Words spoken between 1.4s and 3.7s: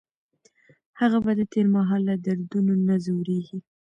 تېر مهال له دردونو نه ځوریږي.